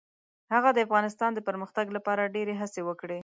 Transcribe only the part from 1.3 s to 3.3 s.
د پرمختګ لپاره ډیرې هڅې وکړې.